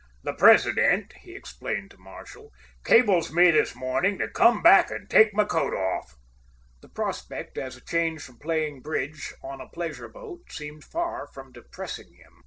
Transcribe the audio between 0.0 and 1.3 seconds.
The President,"